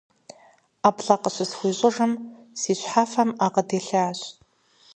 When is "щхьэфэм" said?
2.79-3.29